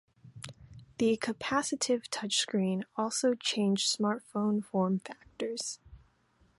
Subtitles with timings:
[0.97, 5.77] The capacitive touchscreen also changed smartphone form factors.